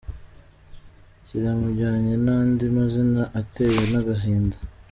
kiramujyanye 1.25 2.13
n΄andi 2.25 2.65
mazina 2.75 3.21
ateye 3.39 3.83
agahinda. 3.99 4.57